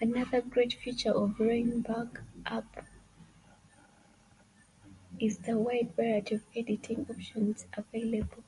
Another 0.00 0.40
great 0.40 0.74
feature 0.74 1.10
of 1.10 1.38
Reimage 1.40 2.20
App 2.46 2.86
is 5.18 5.38
the 5.38 5.58
wide 5.58 5.96
variety 5.96 6.36
of 6.36 6.44
editing 6.54 7.04
options 7.10 7.66
available. 7.76 8.44